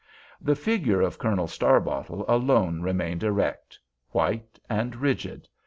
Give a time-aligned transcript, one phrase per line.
[0.41, 5.47] The figure of Colonel Starbottle alone remained erect—white and rigid.